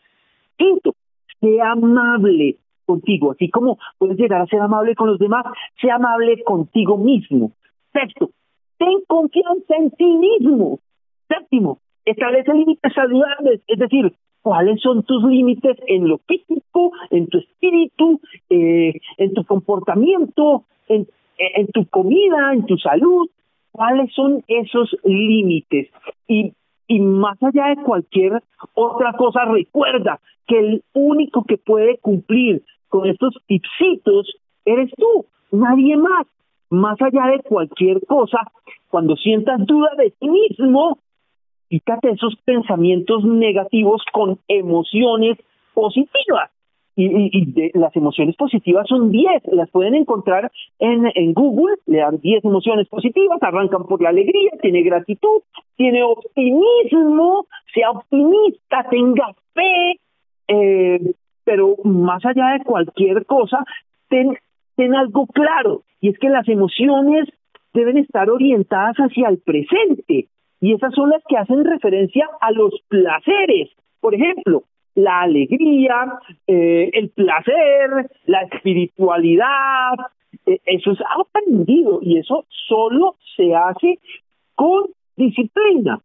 [0.57, 0.95] Quinto,
[1.39, 2.57] sea amable,
[2.89, 5.45] contigo, así como puedes llegar a ser amable con los demás,
[5.79, 7.51] sea amable contigo mismo.
[7.93, 8.31] Sexto,
[8.79, 10.79] ten confianza en ti mismo.
[11.27, 17.37] Séptimo, establece límites saludables, es decir, cuáles son tus límites en lo físico, en tu
[17.37, 21.05] espíritu, eh, en tu comportamiento, en,
[21.37, 23.29] en tu comida, en tu salud,
[23.71, 25.89] cuáles son esos límites.
[26.27, 26.53] Y
[26.89, 28.41] y más allá de cualquier
[28.73, 35.97] otra cosa, recuerda que el único que puede cumplir con estos tipsitos eres tú, nadie
[35.97, 36.27] más.
[36.71, 38.39] más allá de cualquier cosa,
[38.89, 40.99] cuando sientas duda de ti mismo,
[41.67, 45.37] quítate esos pensamientos negativos con emociones
[45.73, 46.51] positivas.
[46.95, 52.43] Y, las emociones positivas son 10, las pueden encontrar en, en Google, le dan 10
[52.43, 55.41] emociones positivas, arrancan por la alegría, tiene gratitud,
[55.77, 59.99] tiene optimismo, sea optimista, tenga fe,
[60.49, 60.99] eh,
[61.49, 63.65] pero más allá de cualquier cosa,
[64.07, 64.37] ten,
[64.95, 67.27] algo claro, y es que las emociones
[67.73, 70.27] deben estar orientadas hacia el presente,
[70.61, 73.71] y esas son las que hacen referencia a los placeres.
[73.99, 74.61] Por ejemplo,
[74.93, 79.93] la alegría, eh, el placer, la espiritualidad,
[80.45, 83.97] eh, eso es aprendido y eso solo se hace
[84.53, 84.83] con
[85.17, 85.99] disciplina,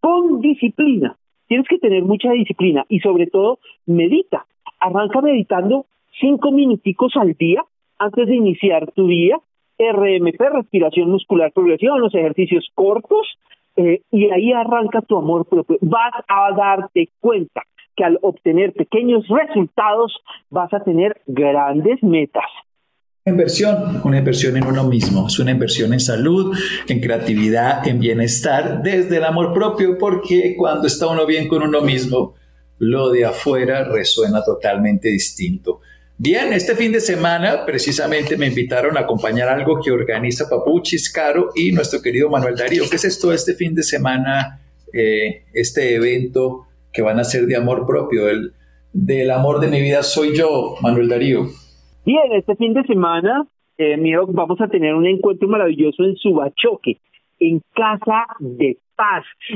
[0.00, 1.14] con disciplina.
[1.46, 4.44] Tienes que tener mucha disciplina y sobre todo medita.
[4.82, 5.86] Arranca meditando
[6.20, 7.62] cinco minuticos al día
[7.98, 9.38] antes de iniciar tu día.
[9.78, 13.26] RMP, respiración muscular progresiva, los ejercicios cortos,
[13.76, 15.78] eh, y ahí arranca tu amor propio.
[15.80, 17.62] Vas a darte cuenta
[17.96, 20.16] que al obtener pequeños resultados
[20.50, 22.44] vas a tener grandes metas.
[23.24, 26.56] Inversión, una inversión en uno mismo, es una inversión en salud,
[26.88, 31.82] en creatividad, en bienestar, desde el amor propio, porque cuando está uno bien con uno
[31.82, 32.34] mismo,
[32.82, 35.82] lo de afuera resuena totalmente distinto.
[36.18, 41.50] Bien, este fin de semana precisamente me invitaron a acompañar algo que organiza Papuchis Caro
[41.54, 42.82] y nuestro querido Manuel Darío.
[42.90, 44.60] ¿Qué es esto este fin de semana,
[44.92, 48.28] eh, este evento que van a ser de amor propio.
[48.28, 48.52] El,
[48.92, 51.42] del amor de mi vida soy yo, Manuel Darío.
[52.04, 53.46] Bien, este fin de semana,
[53.78, 56.98] eh, vamos a tener un encuentro maravilloso en Subachoque,
[57.38, 58.76] en Casa de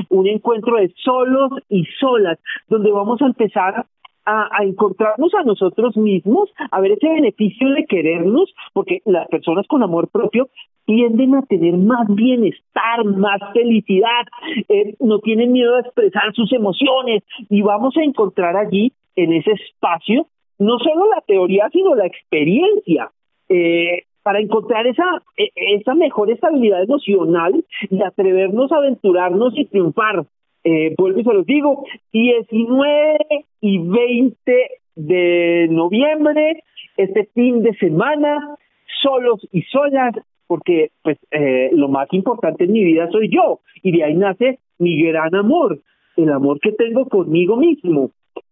[0.09, 3.85] Un encuentro de solos y solas, donde vamos a empezar
[4.25, 9.83] a, encontrarnos a nosotros mismos, a ver ese beneficio de querernos, porque las personas con
[9.83, 10.49] amor propio
[10.85, 14.25] tienden a tener más bienestar, más felicidad,
[14.67, 19.51] eh, no tienen miedo a expresar sus emociones y vamos a encontrar allí, en ese
[19.51, 20.27] espacio,
[20.59, 23.11] no solo la teoría, sino la experiencia.
[23.49, 30.25] Eh, para encontrar esa, e, esa mejor estabilidad emocional y atrevernos a aventurarnos y triunfar
[30.65, 33.17] eh, vuelvo y se los digo, 19
[33.61, 36.61] y 20 de noviembre,
[36.97, 38.57] este fin de semana,
[39.01, 40.13] solos y solas,
[40.45, 44.59] porque pues eh, lo más importante en mi vida soy yo, y de ahí nace
[44.77, 45.79] mi gran amor,
[46.17, 48.11] el amor que tengo conmigo mismo.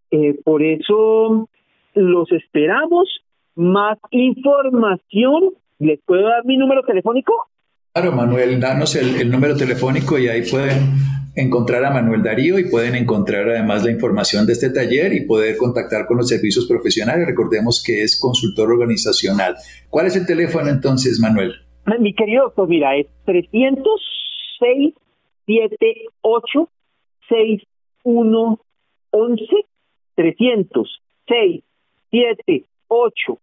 [0.09, 1.49] Eh, por eso
[1.95, 3.09] los esperamos.
[3.57, 7.33] Más información, ¿les puedo dar mi número telefónico?
[7.93, 10.95] Claro, Manuel, danos el, el número telefónico y ahí pueden
[11.35, 15.57] encontrar a Manuel Darío y pueden encontrar además la información de este taller y poder
[15.57, 17.27] contactar con los servicios profesionales.
[17.27, 19.55] Recordemos que es consultor organizacional.
[19.89, 21.53] ¿Cuál es el teléfono entonces, Manuel?
[21.99, 24.93] Mi querido doctor, mira, es 306
[25.45, 26.69] 78
[27.29, 29.45] 6111
[30.15, 31.63] 306
[32.11, 33.39] 78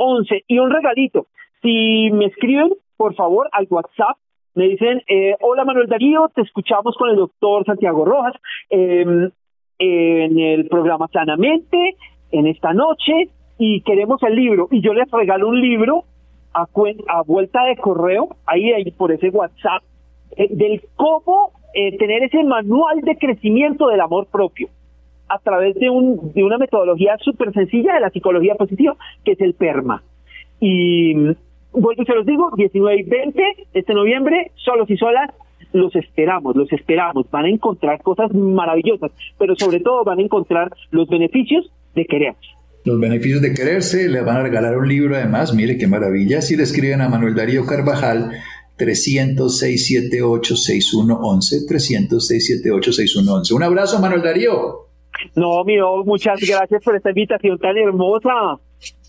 [0.00, 1.26] 6111 y un regalito.
[1.62, 4.16] Si me escriben, por favor, al WhatsApp
[4.54, 8.34] me dicen, eh, hola Manuel Darío, te escuchamos con el doctor Santiago Rojas
[8.68, 9.30] em,
[9.78, 11.96] en el programa Sanamente,
[12.32, 14.68] en esta noche, y queremos el libro.
[14.70, 16.04] Y yo les regalo un libro
[16.52, 16.62] a,
[17.08, 19.82] a vuelta de correo, ahí, ahí por ese WhatsApp,
[20.36, 24.68] eh, del cómo eh, tener ese manual de crecimiento del amor propio
[25.30, 29.40] a través de, un, de una metodología súper sencilla de la psicología positiva, que es
[29.40, 30.02] el PERMA.
[30.58, 31.14] Y
[31.72, 33.42] vuelvo y se los digo, 19 y 20,
[33.74, 35.30] este noviembre, solos y solas,
[35.72, 37.30] los esperamos, los esperamos.
[37.30, 42.48] Van a encontrar cosas maravillosas, pero sobre todo van a encontrar los beneficios de quererse.
[42.84, 46.40] Los beneficios de quererse, le van a regalar un libro además, mire qué maravilla.
[46.40, 48.32] Si le escriben a Manuel Darío Carvajal,
[48.78, 53.52] 300-678-6111, 300-678-6111.
[53.52, 54.89] Un abrazo, Manuel Darío.
[55.34, 58.58] No, mío, muchas gracias por esta invitación tan hermosa.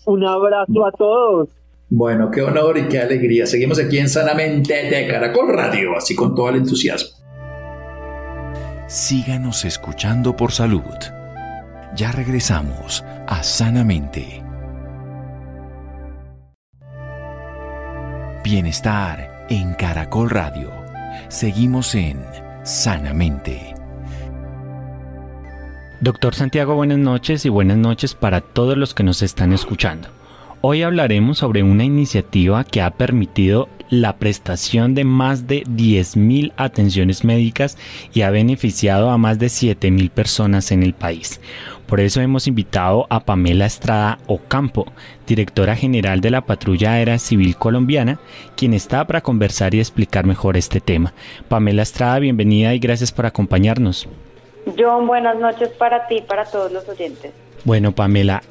[0.04, 1.48] Un abrazo a todos.
[1.88, 3.46] Bueno, qué honor y qué alegría.
[3.46, 7.22] Seguimos aquí en Sanamente de Caracol Radio, así con todo el entusiasmo.
[8.86, 10.82] Síganos escuchando por salud.
[11.94, 14.42] Ya regresamos a Sanamente.
[18.42, 20.70] Bienestar en Caracol Radio.
[21.28, 22.24] Seguimos en
[22.64, 23.74] Sanamente.
[26.02, 30.08] Doctor Santiago, buenas noches y buenas noches para todos los que nos están escuchando.
[30.60, 37.22] Hoy hablaremos sobre una iniciativa que ha permitido la prestación de más de 10.000 atenciones
[37.22, 37.78] médicas
[38.12, 41.40] y ha beneficiado a más de 7.000 personas en el país.
[41.86, 44.90] Por eso hemos invitado a Pamela Estrada Ocampo,
[45.24, 48.18] directora general de la Patrulla Aérea Civil Colombiana,
[48.56, 51.14] quien está para conversar y explicar mejor este tema.
[51.48, 54.08] Pamela Estrada, bienvenida y gracias por acompañarnos.
[54.78, 57.32] John, buenas noches para ti y para todos los oyentes.
[57.64, 58.42] Bueno, Pamela,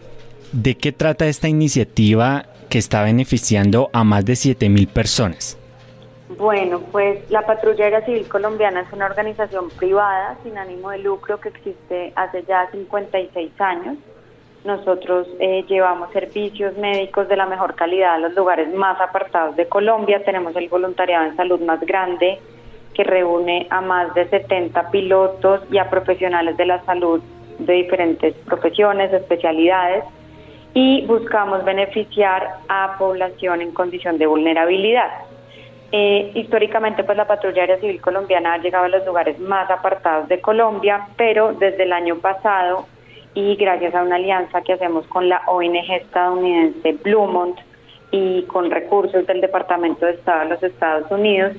[0.52, 5.58] ¿de qué trata esta iniciativa que está beneficiando a más de 7.000 personas?
[6.38, 11.50] Bueno, pues la Patrulla Civil Colombiana es una organización privada sin ánimo de lucro que
[11.50, 13.98] existe hace ya 56 años.
[14.64, 19.68] Nosotros eh, llevamos servicios médicos de la mejor calidad a los lugares más apartados de
[19.68, 20.24] Colombia.
[20.24, 22.40] Tenemos el voluntariado en salud más grande
[23.02, 27.20] que reúne a más de 70 pilotos y a profesionales de la salud
[27.58, 30.04] de diferentes profesiones, especialidades
[30.74, 35.10] y buscamos beneficiar a población en condición de vulnerabilidad.
[35.92, 40.30] Eh, históricamente, pues la Patrulla Aérea Civil Colombiana ha llegado a los lugares más apartados
[40.30, 42.86] de Colombia, pero desde el año pasado
[43.34, 47.58] y gracias a una alianza que hacemos con la ONG estadounidense Bluemont
[48.12, 51.54] y con recursos del Departamento de Estado de los Estados Unidos,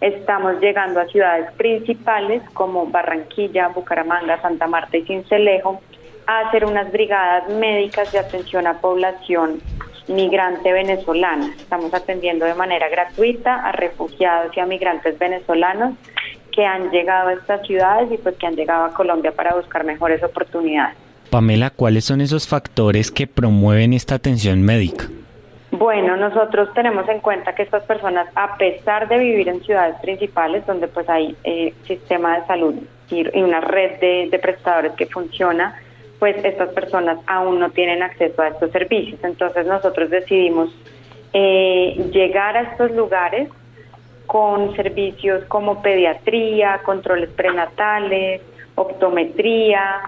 [0.00, 5.80] estamos llegando a ciudades principales como Barranquilla, Bucaramanga, Santa Marta y Cincelejo
[6.26, 9.60] a hacer unas brigadas médicas de atención a población
[10.08, 11.52] migrante venezolana.
[11.56, 15.94] Estamos atendiendo de manera gratuita a refugiados y a migrantes venezolanos
[16.52, 19.84] que han llegado a estas ciudades y pues que han llegado a Colombia para buscar
[19.84, 20.96] mejores oportunidades.
[21.30, 25.08] Pamela, ¿cuáles son esos factores que promueven esta atención médica?
[25.70, 30.64] Bueno, nosotros tenemos en cuenta que estas personas, a pesar de vivir en ciudades principales,
[30.64, 32.74] donde pues hay eh, sistema de salud
[33.10, 35.80] y una red de, prestadores que funciona,
[36.18, 39.18] pues estas personas aún no tienen acceso a estos servicios.
[39.22, 40.70] Entonces nosotros decidimos
[41.32, 43.48] eh, llegar a estos lugares
[44.26, 48.40] con servicios como pediatría, controles prenatales,
[48.76, 50.00] optometría,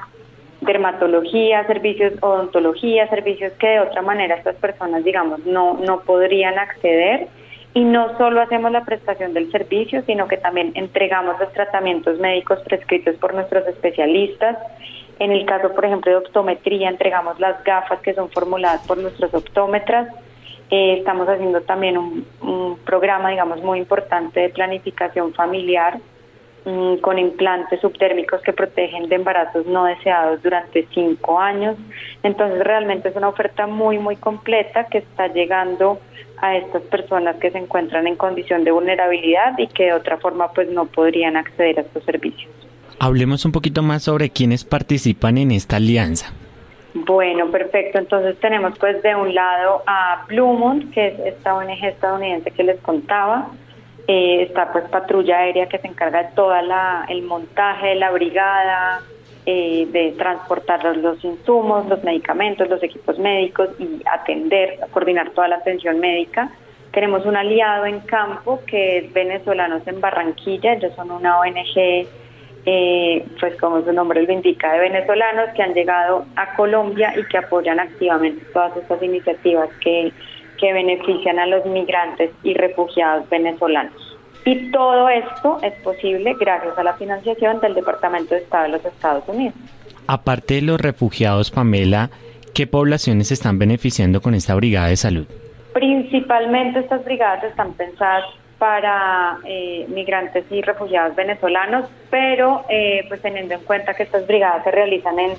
[0.61, 7.29] dermatología, servicios odontología, servicios que de otra manera estas personas, digamos, no, no podrían acceder.
[7.75, 12.59] Y no solo hacemos la prestación del servicio, sino que también entregamos los tratamientos médicos
[12.61, 14.57] prescritos por nuestros especialistas
[15.19, 19.35] en el caso, por ejemplo, de optometría, entregamos las gafas que son formuladas por nuestros
[19.35, 20.09] optómetras.
[20.71, 25.99] Eh, estamos haciendo también un, programa, digamos, muy importante de planificación familiar
[27.01, 31.77] con implantes subtérmicos que protegen de embarazos no deseados durante cinco años.
[32.23, 36.01] Entonces, realmente es una oferta muy, muy completa que está llegando
[36.41, 40.53] a estas personas que se encuentran en condición de vulnerabilidad y que de otra forma
[40.53, 42.51] pues no podrían acceder a estos servicios.
[43.01, 46.33] Hablemos un poquito más sobre quiénes participan en esta alianza.
[46.95, 47.99] Bueno, perfecto.
[47.99, 52.81] Entonces tenemos pues de un lado a Blumont, que es esta ONG estadounidense que les
[52.81, 53.51] contaba.
[54.11, 56.55] Eh, está pues Patrulla Aérea que se encarga de todo
[57.09, 59.03] el montaje de la brigada,
[59.45, 65.57] eh, de transportar los insumos, los medicamentos, los equipos médicos y atender, coordinar toda la
[65.57, 66.51] atención médica.
[66.91, 72.09] Tenemos un aliado en campo que es Venezolanos en Barranquilla, ellos son una ONG
[72.65, 77.25] eh, pues como su nombre lo indica, de venezolanos que han llegado a Colombia y
[77.25, 80.13] que apoyan activamente todas estas iniciativas que,
[80.59, 84.17] que benefician a los migrantes y refugiados venezolanos.
[84.45, 88.85] Y todo esto es posible gracias a la financiación del Departamento de Estado de los
[88.85, 89.55] Estados Unidos.
[90.07, 92.11] Aparte de los refugiados, Pamela,
[92.55, 95.27] ¿qué poblaciones están beneficiando con esta brigada de salud?
[95.75, 98.25] Principalmente estas brigadas están pensadas
[98.59, 104.65] para eh, migrantes y refugiados venezolanos, pero eh, pues teniendo en cuenta que estas brigadas
[104.65, 105.33] se realizan en,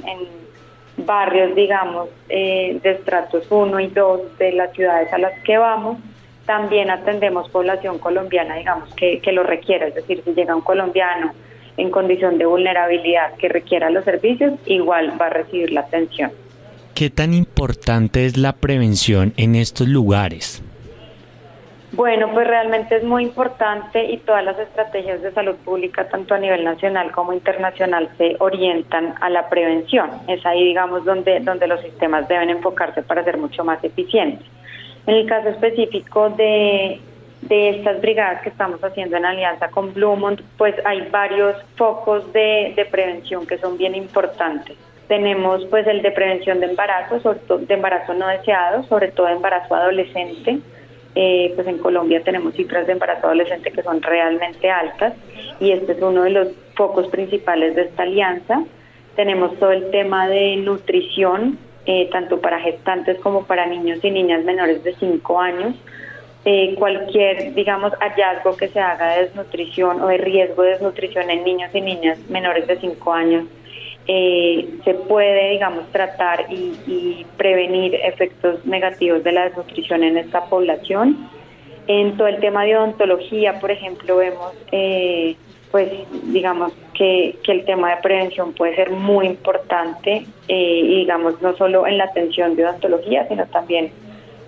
[1.05, 5.97] barrios, digamos, eh, de estratos 1 y 2 de las ciudades a las que vamos,
[6.45, 11.33] también atendemos población colombiana, digamos, que, que lo requiera, es decir, si llega un colombiano
[11.77, 16.31] en condición de vulnerabilidad que requiera los servicios, igual va a recibir la atención.
[16.93, 20.61] ¿Qué tan importante es la prevención en estos lugares?
[21.91, 26.37] Bueno, pues realmente es muy importante y todas las estrategias de salud pública, tanto a
[26.37, 30.09] nivel nacional como internacional, se orientan a la prevención.
[30.27, 34.45] Es ahí, digamos, donde, donde los sistemas deben enfocarse para ser mucho más eficientes.
[35.07, 37.01] En el caso específico de,
[37.41, 42.73] de estas brigadas que estamos haciendo en alianza con Bluemont, pues hay varios focos de,
[42.75, 44.77] de prevención que son bien importantes.
[45.07, 49.27] Tenemos pues el de prevención de embarazo, sobre todo de embarazo no deseado, sobre todo
[49.27, 50.59] embarazo adolescente
[51.15, 55.13] eh, pues en Colombia tenemos cifras de embarazo adolescente que son realmente altas
[55.59, 58.63] y este es uno de los focos principales de esta alianza.
[59.15, 64.45] Tenemos todo el tema de nutrición, eh, tanto para gestantes como para niños y niñas
[64.45, 65.75] menores de 5 años,
[66.45, 71.43] eh, cualquier, digamos, hallazgo que se haga de desnutrición o de riesgo de desnutrición en
[71.43, 73.45] niños y niñas menores de 5 años,
[74.11, 81.29] eh, se puede, digamos, tratar y, prevenir efectos negativos de la desnutrición en esta población.
[81.85, 85.35] En todo el tema de odontología, por ejemplo, vemos, eh,
[85.69, 85.91] pues,
[86.23, 91.85] digamos, que, que, el tema de prevención puede ser muy importante, y digamos, no solo
[91.85, 93.91] en la atención de odontología, sino también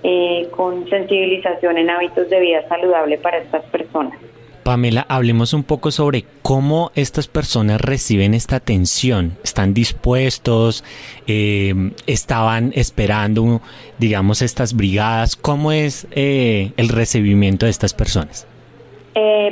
[0.04, 4.18] eh, con sensibilización en hábitos de vida saludable para estas personas.
[4.64, 9.38] Pamela, hablemos un poco sobre cómo estas personas reciben esta atención.
[9.44, 10.84] ¿Están dispuestos?
[11.28, 11.74] Eh,
[12.08, 13.62] ¿Estaban esperando,
[13.98, 15.36] digamos, estas brigadas?
[15.36, 18.48] ¿Cómo es eh, el recibimiento de estas personas?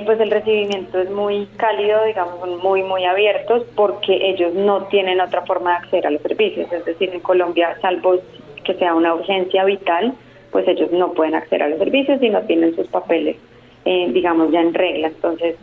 [0.10, 5.46] pues el recibimiento es muy cálido, digamos, muy, muy abiertos porque ellos no tienen otra
[5.46, 6.72] forma de acceder a los servicios.
[6.72, 8.16] Es decir, en Colombia, salvo
[8.64, 10.16] que sea una urgencia vital,
[10.52, 13.38] pues ellos no pueden acceder a los servicios y no tienen sus papeles,
[13.86, 15.08] eh, digamos, ya en regla.
[15.08, 15.56] Entonces,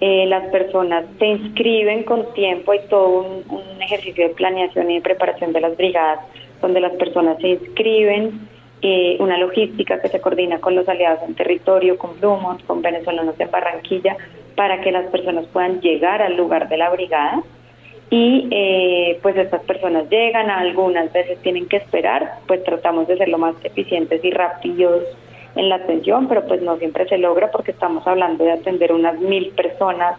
[0.00, 5.00] eh, las personas se inscriben con tiempo, hay todo un, ejercicio de planeación y de
[5.00, 6.18] preparación de las brigadas,
[6.60, 8.48] donde las personas se inscriben,
[8.82, 13.38] eh, una logística que se coordina con los aliados en territorio, con Blumont, con venezolanos
[13.38, 14.16] en Barranquilla,
[14.56, 17.44] para que las personas puedan llegar al lugar de la brigada
[18.10, 23.28] y eh, pues estas personas llegan, algunas veces tienen que esperar, pues tratamos de ser
[23.28, 25.04] lo más eficientes y rápidos
[25.56, 29.18] en la atención, pero pues no siempre se logra porque estamos hablando de atender unas
[29.18, 30.18] mil personas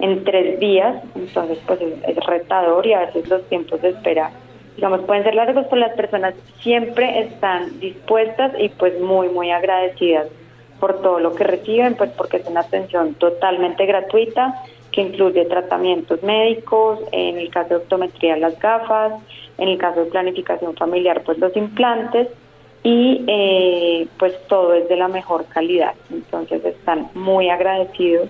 [0.00, 4.30] en tres días, entonces pues es, retador y a veces los tiempos de espera,
[4.76, 10.28] digamos, pueden ser largos, pero las personas siempre están dispuestas y pues muy, muy agradecidas
[10.80, 14.62] por todo lo que reciben, pues porque es una atención totalmente gratuita
[14.92, 19.12] que incluye tratamientos médicos, en el caso de optometría las gafas,
[19.58, 22.28] en el caso de planificación familiar pues los implantes
[22.82, 25.94] y eh, pues todo es de la mejor calidad.
[26.10, 28.28] Entonces están muy agradecidos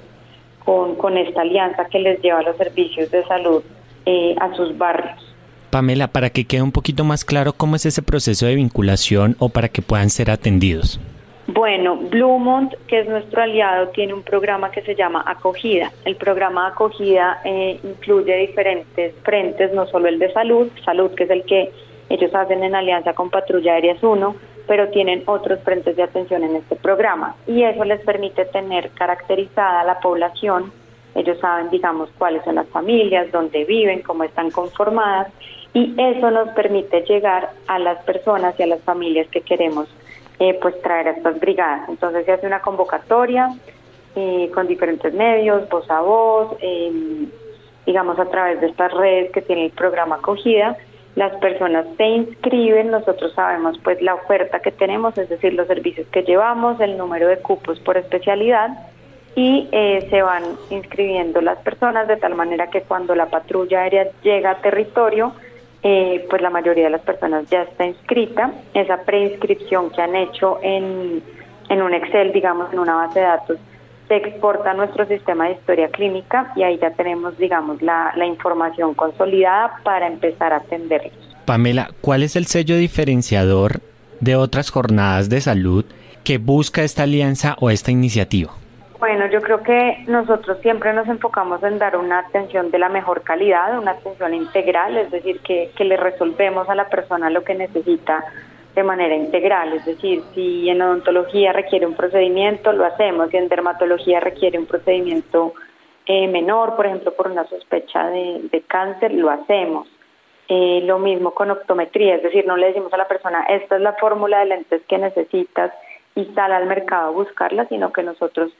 [0.64, 3.62] con, con esta alianza que les lleva los servicios de salud
[4.06, 5.34] eh, a sus barrios.
[5.70, 9.50] Pamela, para que quede un poquito más claro cómo es ese proceso de vinculación o
[9.50, 10.98] para que puedan ser atendidos.
[11.46, 15.90] Bueno, Bluemont, que es nuestro aliado, tiene un programa que se llama Acogida.
[16.04, 21.30] El programa Acogida eh, incluye diferentes frentes, no solo el de salud, salud que es
[21.30, 21.72] el que
[22.08, 24.36] ellos hacen en alianza con Patrulla Aéreas 1,
[24.66, 29.84] pero tienen otros frentes de atención en este programa y eso les permite tener caracterizada
[29.84, 30.72] la población.
[31.14, 35.28] Ellos saben, digamos, cuáles son las familias, dónde viven, cómo están conformadas
[35.72, 39.88] y eso nos permite llegar a las personas y a las familias que queremos
[40.38, 41.88] eh, pues traer a estas brigadas.
[41.88, 43.50] Entonces se hace una convocatoria
[44.14, 47.28] eh, con diferentes medios, voz a voz, em,
[47.86, 50.76] digamos a través de estas redes que tiene el programa acogida.
[51.18, 56.06] Las personas se inscriben, nosotros sabemos pues la oferta que tenemos, es decir, los servicios
[56.12, 58.68] que llevamos, el número de cupos por especialidad
[59.34, 64.06] y eh, se van inscribiendo las personas de tal manera que cuando la patrulla aérea
[64.22, 65.32] llega a territorio,
[65.82, 68.52] eh, pues la mayoría de las personas ya está inscrita.
[68.72, 71.20] Esa preinscripción que han hecho en,
[71.68, 73.58] en un Excel, digamos, en una base de datos,
[74.08, 78.26] se exporta a nuestro sistema de historia clínica y ahí ya tenemos, digamos, la, la
[78.26, 81.12] información consolidada para empezar a atenderlos.
[81.44, 83.80] Pamela, ¿cuál es el sello diferenciador
[84.20, 85.84] de otras jornadas de salud
[86.24, 88.52] que busca esta alianza o esta iniciativa?
[88.98, 93.22] Bueno, yo creo que nosotros siempre nos enfocamos en dar una atención de la mejor
[93.22, 97.54] calidad, una atención integral, es decir, que, que le resolvemos a la persona lo que
[97.54, 98.24] necesita
[98.78, 103.48] de manera integral, es decir, si en odontología requiere un procedimiento, lo hacemos, si en
[103.48, 105.52] dermatología requiere un procedimiento
[106.06, 109.88] eh, menor, por ejemplo, por una sospecha de, cáncer, lo hacemos.
[110.48, 113.82] Eh, lo mismo con optometría, es decir, no le decimos a la persona, esta es
[113.82, 115.72] la fórmula de lentes que necesitas
[116.14, 118.52] y sal al mercado a buscarla, sino que nosotros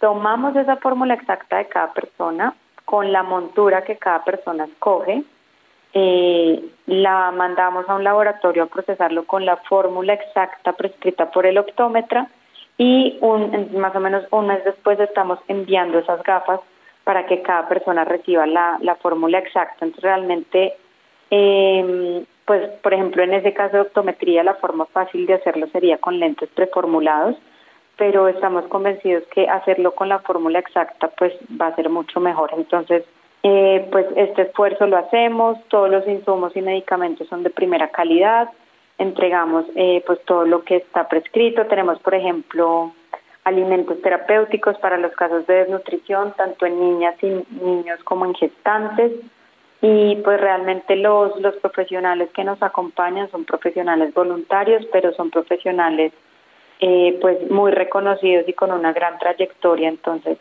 [0.00, 2.54] tomamos esa fórmula exacta de cada persona
[2.86, 5.22] con la montura que cada persona escoge,
[5.92, 11.58] eh, la mandamos a un laboratorio a procesarlo con la fórmula exacta prescrita por el
[11.58, 12.28] optómetra
[12.78, 16.60] y un, más o menos un mes después estamos enviando esas gafas
[17.04, 19.84] para que cada persona reciba la, la fórmula exacta.
[19.84, 20.74] Entonces realmente,
[21.30, 25.98] eh, pues por ejemplo en ese caso de optometría la forma fácil de hacerlo sería
[25.98, 27.36] con lentes preformulados
[28.00, 32.50] pero estamos convencidos que hacerlo con la fórmula exacta pues va a ser mucho mejor.
[32.56, 33.04] Entonces,
[33.42, 38.50] eh, pues este esfuerzo lo hacemos, todos los insumos y medicamentos son de primera calidad,
[38.98, 42.92] entregamos eh, pues todo lo que está prescrito, tenemos por ejemplo
[43.44, 49.12] alimentos terapéuticos para los casos de desnutrición, tanto en niñas y niños como en gestantes,
[49.80, 56.12] y pues realmente los, los profesionales que nos acompañan son profesionales voluntarios, pero son profesionales
[56.80, 60.36] eh, pues muy reconocidos y con una gran trayectoria, entonces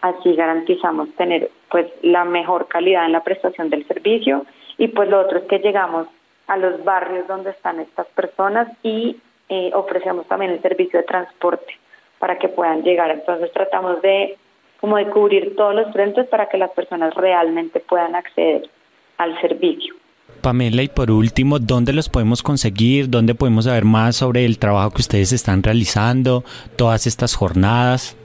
[0.00, 4.46] así garantizamos tener pues la mejor calidad en la prestación del servicio
[4.76, 6.06] y pues lo otro es que llegamos
[6.46, 9.16] a los barrios donde están estas personas y
[9.48, 11.78] eh, ofrecemos también el servicio de transporte
[12.18, 13.10] para que puedan llegar.
[13.10, 14.36] Entonces tratamos de
[14.80, 18.68] como de cubrir todos los frentes para que las personas realmente puedan acceder
[19.16, 19.94] al servicio.
[20.40, 23.10] Pamela, y por último, ¿dónde los podemos conseguir?
[23.10, 26.44] ¿Dónde podemos saber más sobre el trabajo que ustedes están realizando,
[26.76, 28.16] todas estas jornadas?